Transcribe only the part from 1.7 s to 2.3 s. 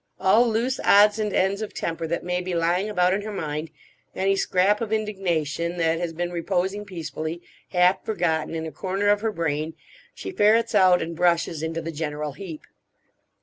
temper that